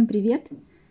[0.00, 0.48] Всем привет!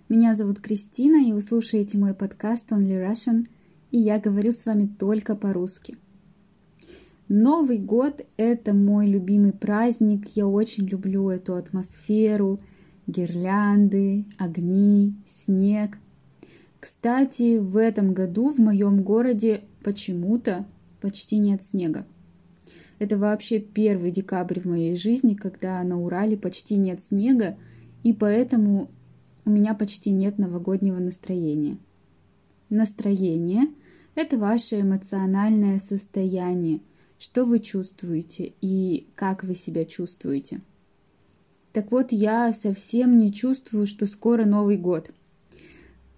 [0.07, 3.43] Меня зовут Кристина, и вы слушаете мой подкаст Only Russian,
[3.89, 5.97] и я говорю с вами только по-русски.
[7.27, 12.59] Новый год— это мой любимый праздник, я очень люблю эту атмосферу,
[13.07, 15.97] гирлянды, огни, снег.
[16.79, 20.67] Кстати, в этом году в моем городе почему-то
[21.01, 22.05] почти нет снега.
[22.99, 27.57] Это вообще первый декабрь в моей жизни, когда на Урале почти нет снега,
[28.03, 28.91] и поэтому
[29.45, 31.77] у меня почти нет новогоднего настроения.
[32.69, 33.67] Настроение–
[34.15, 36.81] это ваше эмоциональное состояние,
[37.17, 40.61] что вы чувствуете и как вы себя чувствуете.
[41.73, 45.11] Так вот, я совсем не чувствую, что скоро Новый год.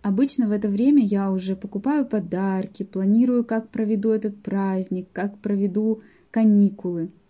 [0.01, 6.01] Обычно в это время я уже покупаю подарки, планирую, как проведу этот праздник, как проведу
[6.31, 7.11] каникулы–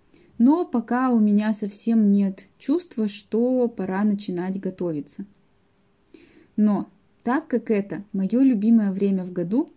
[0.43, 5.23] но пока у меня совсем нет чувства, что пора начинать готовиться.
[6.61, 6.91] Но
[7.23, 9.73] так как это мое любимое время в году,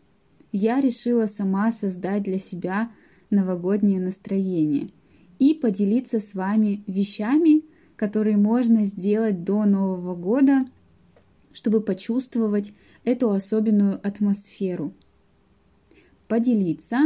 [0.53, 2.93] я решила сама создать для себя
[3.31, 4.91] новогоднее настроение
[5.39, 7.63] и поделиться с вами вещами,
[7.97, 10.67] которые можно сделать до Нового года,
[11.55, 14.93] чтобы почувствовать эту особенную атмосферу.
[16.29, 16.99] Поделиться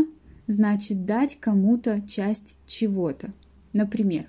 [0.48, 3.32] значит дать кому-то часть чего-то.
[3.72, 4.28] Например,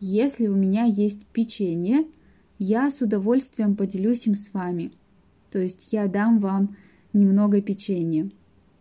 [0.00, 2.04] если у меня есть печенье,
[2.58, 4.92] я с удовольствием поделюсь им с вами.
[5.50, 6.76] То есть я дам вам
[7.12, 8.30] немного печенья.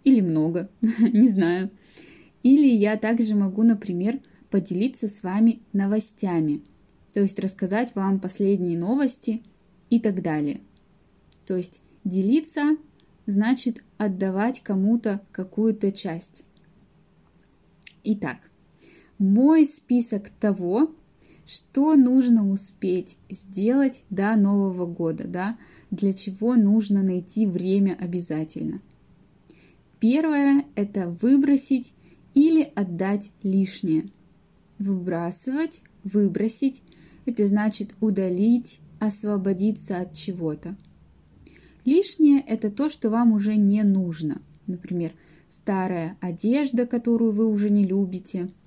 [0.04, 1.70] Или много, не знаю.
[2.44, 6.62] Или я также могу, например, поделиться с вами новостями.
[7.14, 9.44] То есть рассказать вам последние новости
[9.90, 10.62] и так далее.
[11.46, 12.78] То есть делиться
[13.26, 16.44] значит отдавать кому-то какую-то часть.
[18.04, 18.38] Итак,
[19.18, 20.96] мой список того,
[21.52, 25.58] что нужно успеть сделать до Нового года, да,
[25.90, 28.82] для чего нужно найти время обязательно.
[30.00, 31.92] Первое– это выбросить
[32.34, 34.10] или отдать лишнее.
[34.80, 36.82] Выбрасывать, выбросить–
[37.26, 40.78] это значит удалить, освободиться от чего-то.
[41.84, 44.42] Лишнее– это то, что вам уже не нужно.
[44.68, 45.12] Например,
[45.50, 48.50] старая одежда, которую вы уже не любите–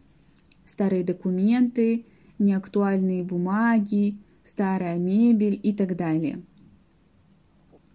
[0.67, 2.07] старые документы,
[2.39, 6.43] неактуальные бумаги, старая мебель и так далее.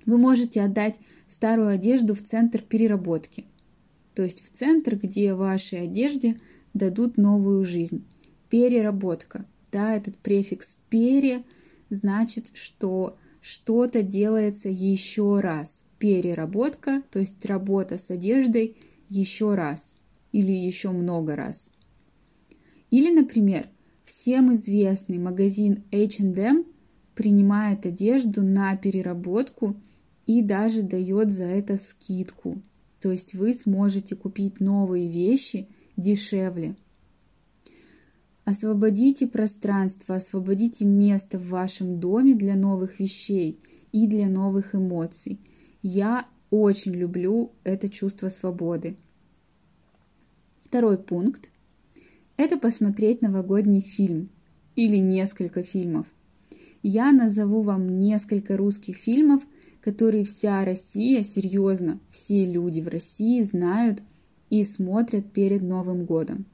[0.06, 3.46] Вы можете отдать старую одежду в центр переработки,
[4.16, 6.40] то есть в центр, где вашей одежде
[6.74, 8.06] дадут новую жизнь.
[8.50, 9.46] Переработка.
[9.72, 11.44] Да, этот префикс «пере»
[11.90, 15.84] значит, что что-то делается еще раз.
[16.00, 18.78] Переработка, то есть работа с одеждой
[19.10, 19.96] еще раз
[20.32, 21.72] или еще много раз.
[22.90, 23.68] Или, например,
[24.10, 26.66] всем известный магазин H&M
[27.14, 29.76] принимает одежду на переработку
[30.26, 32.60] и даже дает за это скидку.
[33.02, 36.76] То есть вы сможете купить новые вещи дешевле.
[38.46, 43.60] Освободите пространство, освободите место в вашем доме для новых вещей
[43.92, 45.40] и для новых эмоций.
[45.84, 48.98] Я очень люблю это чувство свободы.
[50.64, 51.50] Второй пункт
[52.40, 54.30] это посмотреть новогодний фильм
[54.78, 56.08] или несколько фильмов.
[56.82, 59.44] Я назову вам несколько русских фильмов,
[59.82, 64.02] которые вся Россия, серьезно, все люди в России знают
[64.50, 66.46] и смотрят перед Новым годом.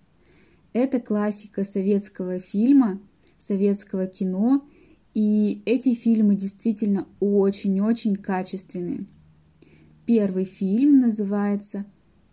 [0.73, 2.99] Это классика советского фильма,
[3.37, 4.67] советского кино,
[5.13, 9.05] и эти фильмы действительно очень-очень качественные.
[10.07, 11.85] Первый фильм называется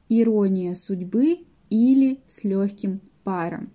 [0.08, 3.70] «Ирония судьбы» или «С легким паром.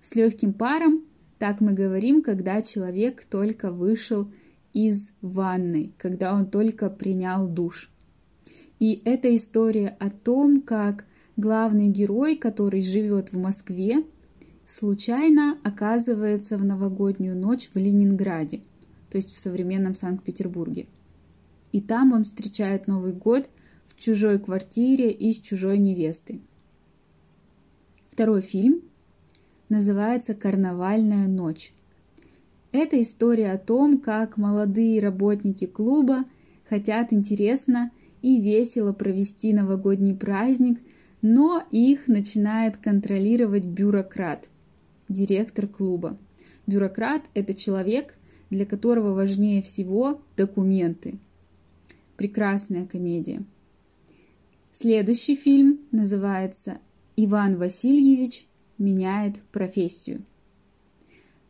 [0.00, 1.02] С легким паром
[1.42, 4.30] так мы говорим, когда человек только вышел
[4.72, 7.90] из ванной, когда он только принял душ.
[8.78, 11.04] И это история о том, как
[11.36, 14.04] главный герой, который живет в Москве,
[14.68, 18.62] случайно оказывается в новогоднюю ночь в Ленинграде,
[19.10, 20.86] то есть в современном Санкт-Петербурге.
[21.72, 23.48] И там он встречает Новый год
[23.88, 26.40] в чужой квартире и с чужой невестой.
[28.12, 28.82] Второй фильм
[29.70, 31.72] называется «Карнавальная ночь».
[32.70, 36.26] Это история о том, как молодые работники клуба
[36.68, 40.78] хотят интересно и весело провести новогодний праздник,
[41.22, 44.50] но их начинает контролировать бюрократ,
[45.08, 46.18] директор клуба.
[46.66, 48.14] Бюрократ– это человек,
[48.50, 51.18] для которого важнее всего документы.
[52.18, 53.42] Прекрасная комедия.
[54.70, 56.78] Следующий фильм называется
[57.16, 58.46] Иван Васильевич
[58.78, 60.24] меняет профессию.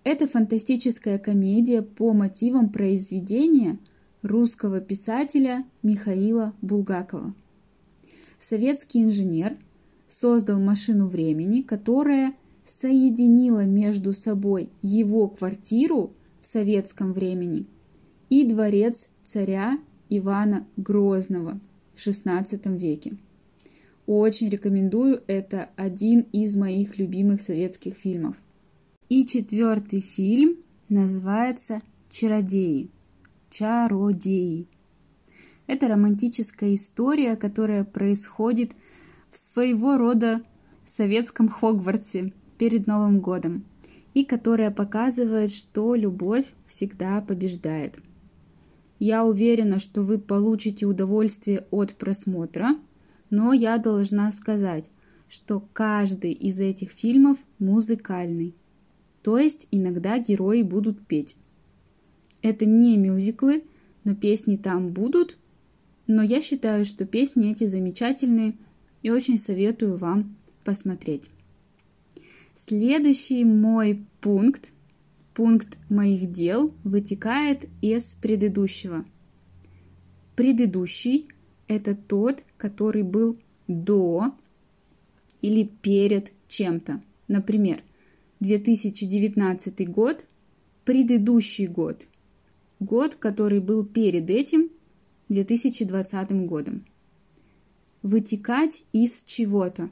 [0.05, 3.79] Это фантастическая комедия по мотивам произведения
[4.23, 7.35] русского писателя Михаила Булгакова.
[8.41, 9.57] Советский инженер
[10.09, 17.67] создал машину времени, которая соединила между собой его квартиру в советском времени
[18.29, 19.79] и дворец царя
[20.09, 21.61] Ивана Грозного
[21.95, 23.17] в XVI веке.
[24.15, 28.37] Очень рекомендую, это один из моих любимых советских фильмов.
[29.09, 30.59] И четвертый фильм
[30.91, 31.81] называется
[32.11, 32.91] «Чародеи».
[33.49, 34.69] Чародеи.
[35.67, 38.73] Это романтическая история, которая происходит
[39.31, 40.43] в своего рода
[40.85, 43.65] советском Хогвартсе перед Новым годом
[44.13, 47.99] и которая показывает, что любовь всегда побеждает.
[48.99, 52.77] Я уверена, что вы получите удовольствие от просмотра,
[53.33, 54.91] но я должна сказать,
[55.27, 58.55] что каждый из этих фильмов музыкальный.
[59.23, 61.35] То есть иногда герои будут петь.
[62.43, 63.65] Это не мюзиклы,
[64.05, 65.39] но песни там будут.
[66.07, 68.55] Но я считаю, что песни эти замечательные
[69.01, 71.31] и очень советую вам посмотреть.
[72.55, 74.73] Следующий мой пункт,
[75.33, 79.07] пункт моих дел, вытекает из предыдущего.
[80.37, 81.29] Предыдущий–
[81.67, 84.37] это тот, который был до
[85.41, 87.03] или перед чем-то.
[87.27, 87.83] Например,
[88.39, 90.25] 2019 год,
[90.85, 92.07] предыдущий год,
[92.79, 94.71] год, который был перед этим
[95.29, 96.85] 2020 годом.
[98.03, 99.91] Вытекать из чего-то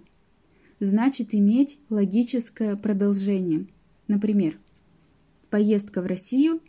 [0.79, 3.67] значит иметь логическое продолжение.
[4.07, 4.57] Например,
[5.51, 6.61] поездка в Россию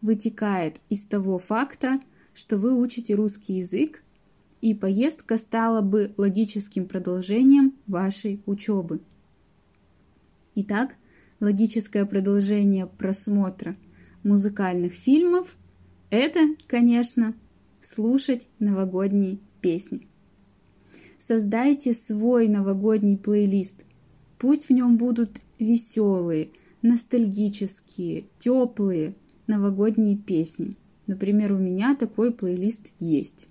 [0.00, 2.00] вытекает из того факта,
[2.34, 4.03] что вы учите русский язык,
[4.64, 9.02] и поездка стала бы логическим продолжением вашей учебы.
[10.54, 10.94] Итак,
[11.38, 13.76] логическое продолжение просмотра
[14.22, 15.54] музыкальных фильмов–
[16.10, 17.34] это, конечно,
[17.82, 20.08] слушать новогодние песни.
[21.18, 23.84] Создайте свой новогодний плейлист.
[24.38, 26.48] Пусть в нем будут веселые,
[26.80, 29.14] ностальгические, теплые
[29.46, 30.78] новогодние песни.
[31.06, 33.46] Например, у меня такой плейлист есть.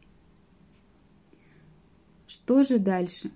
[2.33, 3.29] Что же дальше?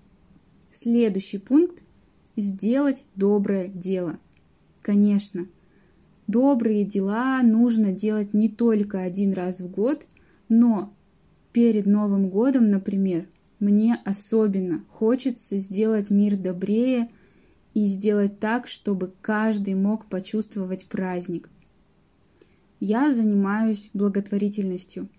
[0.71, 1.83] Следующий пункт–
[2.35, 4.17] сделать доброе дело–
[4.87, 5.47] Конечно,
[6.27, 10.05] добрые дела нужно делать не только один раз в год,
[10.47, 10.93] но
[11.51, 13.27] перед Новым годом, например,
[13.59, 17.09] мне особенно хочется сделать мир добрее
[17.73, 21.49] и сделать так, чтобы каждый мог почувствовать праздник.
[22.79, 25.09] Я занимаюсь благотворительностью.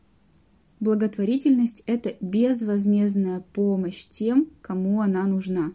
[0.80, 5.72] Благотворительность– это безвозмездная помощь тем, кому она нужна.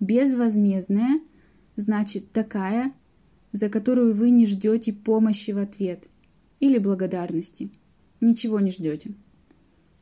[0.00, 1.20] Безвозмездная–
[1.76, 2.92] значит такая,
[3.52, 6.08] за которую вы не ждете помощи в ответ
[6.60, 7.70] или благодарности.
[8.20, 9.14] Ничего не ждете.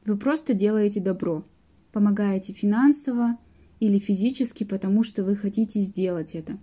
[0.05, 1.45] Вы просто делаете добро,
[1.93, 3.39] помогаете финансово
[3.81, 6.59] или физически, потому что вы хотите сделать это.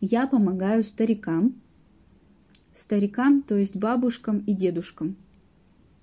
[0.00, 1.60] Я помогаю старикам,
[2.72, 5.16] старикам, то есть бабушкам и дедушкам,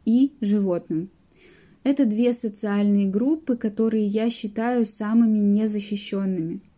[0.07, 1.09] и животным.
[1.83, 6.61] Это две социальные группы, которые я считаю самыми незащищенными–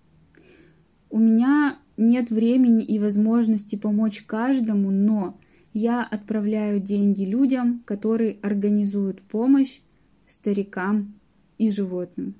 [1.11, 5.39] у меня нет времени и возможности помочь каждому, но
[5.73, 9.81] я отправляю деньги людям, которые организуют помощь
[10.27, 11.15] старикам
[11.57, 12.35] и животным.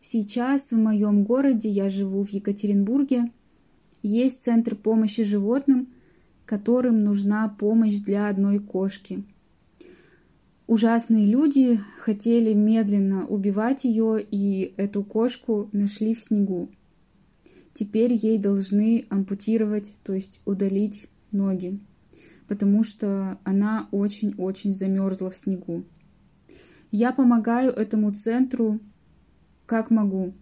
[0.00, 3.30] Сейчас в моем городе, я живу в Екатеринбурге,
[4.02, 5.88] есть центр помощи животным,
[6.44, 9.24] которым нужна помощь для одной кошки.
[10.66, 16.70] Ужасные люди хотели медленно убивать ее, и эту кошку нашли в снегу.
[17.74, 21.80] Теперь ей должны ампутировать, то есть удалить ноги,
[22.48, 25.84] потому что она очень-очень замерзла в снегу.
[26.90, 28.80] Я помогаю этому центру
[29.66, 30.32] как могу.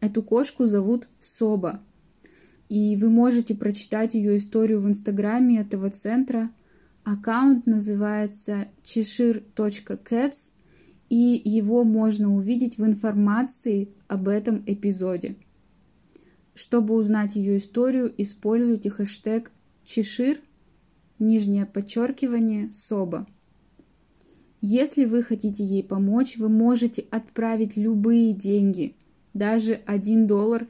[0.00, 1.82] Эту кошку зовут Соба,
[2.68, 6.50] и вы можете прочитать ее историю в инстаграме этого центра.
[7.06, 10.50] Аккаунт называется cheshire.cats,
[11.08, 15.36] и его можно увидеть в информации об этом эпизоде.
[16.52, 19.52] Чтобы узнать ее историю, используйте хэштег
[19.84, 20.40] Чешир,
[21.20, 23.28] нижнее подчеркивание, Соба.
[24.60, 28.96] Если вы хотите ей помочь, вы можете отправить любые деньги,
[29.32, 30.66] даже 1 доллар,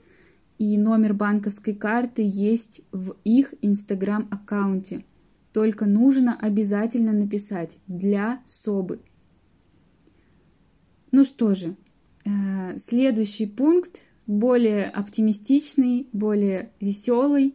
[0.59, 5.07] и номер банковской карты есть в их инстаграм-аккаунте.
[5.57, 9.01] Только нужно обязательно написать «для Собы».
[11.13, 11.77] Ну что же,
[12.27, 17.55] э, следующий пункт более оптимистичный, более веселый.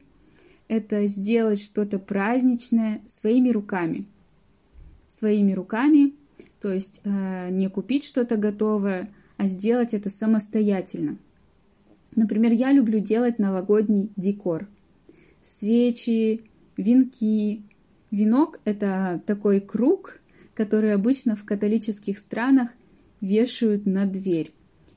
[0.67, 4.07] Это сделать что-то праздничное своими руками.
[5.07, 6.15] Своими руками,
[6.59, 11.19] то есть э, не купить что-то готовое, а сделать это самостоятельно.
[12.15, 14.67] Например, я люблю делать новогодний декор.
[15.43, 17.61] Свечи, венки.
[18.11, 20.19] Венок– это такой круг,
[20.53, 22.71] который обычно в католических странах
[23.21, 24.51] вешают на дверь.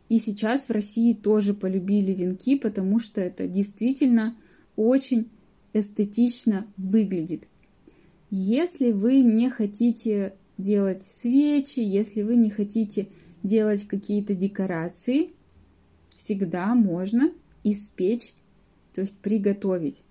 [0.09, 4.37] И сейчас в России тоже полюбили венки, потому что это действительно
[4.77, 5.31] очень
[5.73, 7.49] эстетично выглядит.
[8.31, 13.09] Если вы не хотите делать свечи, если вы не хотите
[13.43, 15.31] делать какие-то декорации,
[16.17, 18.35] всегда можно испечь,
[18.95, 20.03] то есть приготовить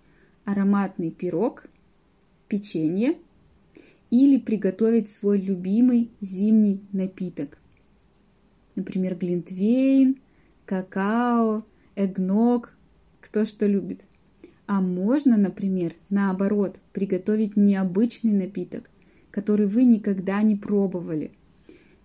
[0.46, 1.66] ароматный пирог,
[2.54, 3.18] печенье
[4.12, 7.58] или приготовить свой любимый зимний напиток.
[8.76, 10.18] Например, глинтвейн,
[10.66, 12.76] какао, эгног,
[13.22, 14.02] кто что любит.
[14.68, 18.88] А можно, например, наоборот, приготовить необычный напиток,
[19.32, 21.32] который вы никогда не пробовали.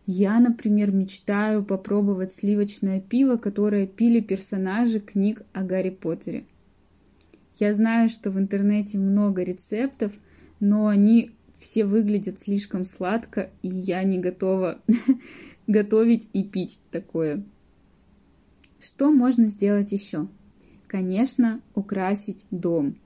[0.06, 6.46] Я, например, мечтаю попробовать сливочное пиво, которое пили персонажи книг о Гарри Поттере.
[7.58, 10.14] Я знаю, что в интернете много рецептов,
[10.60, 14.80] но они все выглядят слишком сладко, и я не готова
[15.66, 17.44] готовить и пить такое.
[18.78, 20.28] Что можно сделать еще?
[20.86, 22.96] Конечно, украсить дом.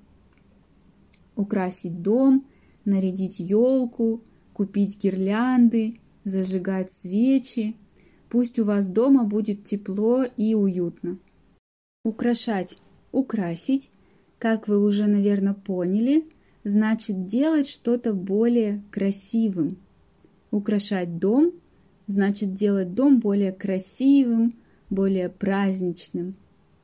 [1.34, 2.44] Украсить дом,
[2.84, 7.74] нарядить елку, купить гирлянды, зажигать свечи.
[8.28, 11.18] Пусть у вас дома будет тепло и уютно.
[12.04, 12.76] Украшать,
[13.12, 13.90] украсить,
[14.38, 16.26] как вы уже, наверное, поняли,
[16.64, 19.78] значит делать что-то более красивым.
[20.50, 21.52] Украшать дом
[22.06, 24.54] значит делать дом более красивым,
[24.90, 26.34] более праздничным.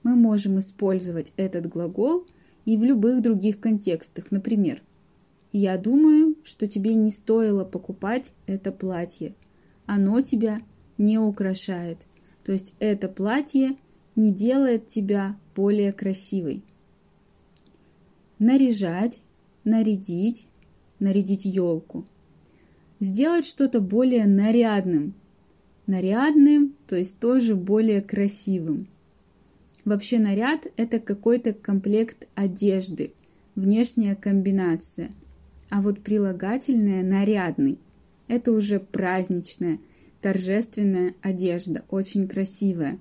[0.03, 2.27] Мы можем использовать этот глагол
[2.65, 4.31] и в любых других контекстах.
[4.31, 4.83] Например,
[5.53, 9.35] «Я думаю, что тебе не стоило покупать это платье.
[9.87, 10.61] Оно тебя
[10.97, 11.99] не украшает».
[12.45, 13.77] То есть это платье
[14.17, 16.65] не делает тебя более красивой.
[18.39, 19.21] Наряжать,
[19.69, 20.47] нарядить,
[20.99, 22.05] нарядить елку–
[23.01, 25.15] сделать что-то более нарядным.
[25.87, 28.89] Нарядным, то есть тоже более красивым.
[29.85, 33.13] Вообще наряд– это какой-то комплект одежды,
[33.55, 35.13] внешняя комбинация.
[35.71, 37.79] А вот прилагательное «нарядный»–
[38.29, 39.79] это уже праздничная,
[40.21, 42.99] торжественная одежда, очень красивая.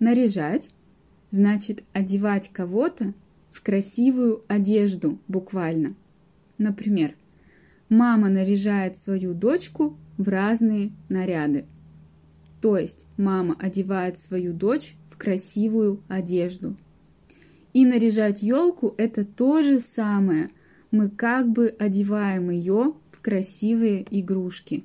[0.00, 0.70] Наряжать–
[1.30, 3.14] значит одевать кого-то
[3.56, 5.94] в красивую одежду буквально.
[6.58, 7.14] Например–
[7.88, 11.64] мама наряжает свою дочку в разные наряды.
[12.60, 16.76] То есть мама одевает свою дочь в красивую одежду.
[17.72, 20.50] И наряжать елку это то же самое.
[20.90, 24.84] Мы как бы одеваем ее в красивые игрушки.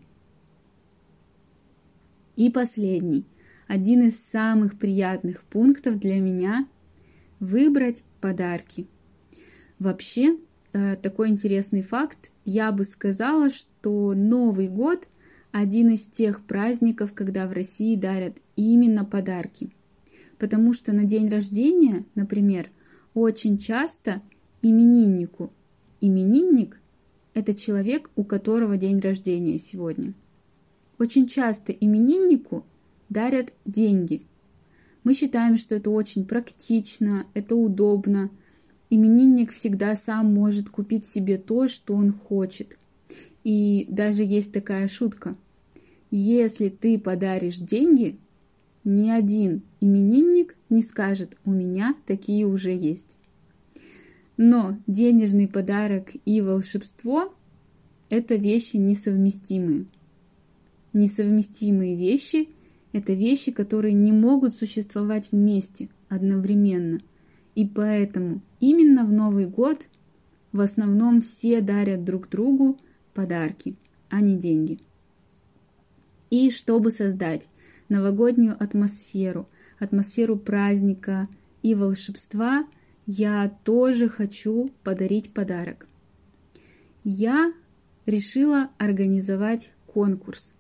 [2.37, 3.25] И последний,
[3.67, 6.69] один из самых приятных пунктов для меня–
[7.41, 8.87] выбрать подарки.
[9.79, 10.37] Вообще,
[10.73, 12.31] Э, такой интересный факт.
[12.45, 15.07] Я бы сказала, что Новый год
[15.51, 19.73] один из тех праздников, когда в России дарят именно подарки.
[20.37, 22.69] Потому что на день рождения, например,
[23.13, 24.21] очень часто
[24.61, 25.51] имениннику.
[25.99, 26.79] Именинник–
[27.33, 30.13] это человек, у которого день рождения сегодня.
[30.97, 32.65] Очень часто имениннику
[33.09, 34.25] дарят деньги.
[35.03, 38.29] Мы считаем, что это очень практично, это удобно–
[38.93, 42.77] Именинник всегда сам может купить себе то, что он хочет.
[43.45, 45.37] И даже есть такая шутка.
[46.11, 48.17] Если ты подаришь деньги,
[48.83, 53.15] ни один именинник не скажет «у меня такие уже есть».
[54.35, 57.33] Но денежный подарок и волшебство–
[58.09, 59.85] это вещи несовместимые.
[60.91, 62.49] Несовместимые вещи–
[62.93, 66.99] это вещи, которые не могут существовать вместе одновременно–
[67.55, 69.85] и поэтому именно в Новый год
[70.51, 72.79] в основном все дарят друг другу
[73.13, 73.75] подарки,
[74.09, 74.79] а не деньги.
[76.29, 77.47] И чтобы создать
[77.89, 81.27] новогоднюю атмосферу, атмосферу праздника
[81.61, 82.65] и волшебства,
[83.05, 85.87] я тоже хочу подарить подарок.
[87.03, 87.53] Я
[88.05, 90.53] решила организовать конкурс.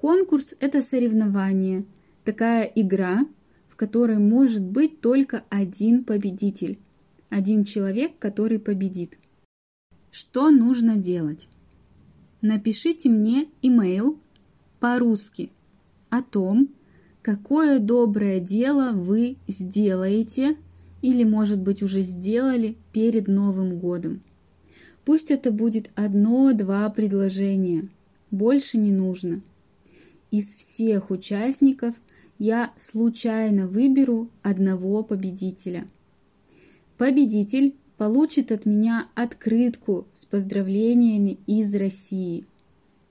[0.00, 1.84] Конкурс– это соревнование,
[2.24, 3.26] такая игра,
[3.80, 6.78] которой может быть только один победитель,
[7.30, 9.16] один человек, который победит.
[10.10, 11.48] Что нужно делать?
[12.42, 14.18] Напишите мне имейл
[14.80, 15.50] по-русски
[16.10, 16.68] о том,
[17.22, 20.58] какое доброе дело вы сделаете
[21.00, 24.20] или, может быть, уже сделали перед Новым годом.
[25.06, 27.88] Пусть это будет одно-два предложения,
[28.30, 29.40] больше не нужно.
[30.30, 31.94] Из всех участников
[32.38, 35.88] я случайно выберу одного победителя.
[36.96, 42.46] Победитель получит от меня открытку с поздравлениями из России.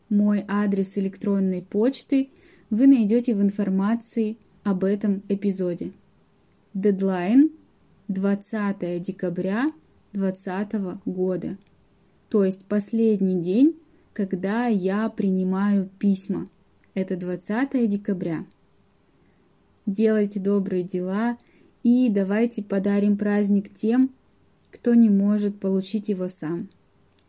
[0.08, 2.30] Мой адрес электронной почты
[2.70, 5.92] вы найдете в информации об этом эпизоде.
[6.74, 7.52] Дедлайн
[8.08, 9.72] 20 декабря
[10.14, 11.58] 2020 года,
[12.30, 13.76] то есть последний день,
[14.14, 16.48] когда я принимаю письма.
[16.94, 18.46] Это 20 декабря.
[19.86, 21.38] Делайте добрые дела
[21.84, 24.12] и давайте подарим праздник тем,
[24.72, 26.70] кто не может получить его сам.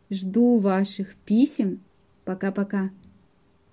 [0.09, 1.79] Жду ваших писем.
[2.25, 2.91] Пока-пока.